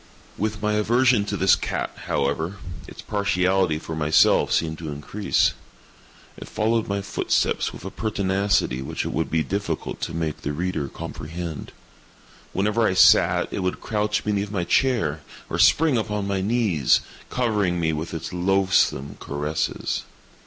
With 0.35 0.63
my 0.63 0.73
aversion 0.73 1.25
to 1.25 1.37
this 1.37 1.55
cat, 1.55 1.91
however, 2.07 2.57
its 2.87 3.03
partiality 3.03 3.77
for 3.77 3.95
myself 3.95 4.51
seemed 4.51 4.79
to 4.79 4.89
increase. 4.91 5.53
It 6.37 6.47
followed 6.49 6.87
my 6.87 7.03
footsteps 7.03 7.71
with 7.71 7.85
a 7.85 7.91
pertinacity 7.91 8.81
which 8.81 9.05
it 9.05 9.13
would 9.13 9.29
be 9.29 9.43
difficult 9.43 10.01
to 10.01 10.15
make 10.15 10.41
the 10.41 10.53
reader 10.53 10.87
comprehend. 10.87 11.71
Whenever 12.51 12.87
I 12.87 12.95
sat, 12.95 13.49
it 13.53 13.59
would 13.59 13.79
crouch 13.79 14.23
beneath 14.23 14.49
my 14.49 14.63
chair, 14.63 15.21
or 15.51 15.59
spring 15.59 15.99
upon 15.99 16.25
my 16.25 16.41
knees, 16.41 17.01
covering 17.29 17.79
me 17.79 17.93
with 17.93 18.11
its 18.15 18.33
loathsome 18.33 19.17
caresses. 19.19 20.01